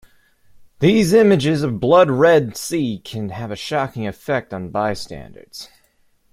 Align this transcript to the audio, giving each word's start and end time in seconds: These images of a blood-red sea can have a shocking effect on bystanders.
These 0.79 1.13
images 1.13 1.61
of 1.61 1.73
a 1.75 1.77
blood-red 1.77 2.57
sea 2.57 2.97
can 2.97 3.29
have 3.29 3.51
a 3.51 3.55
shocking 3.55 4.07
effect 4.07 4.51
on 4.51 4.69
bystanders. 4.71 5.69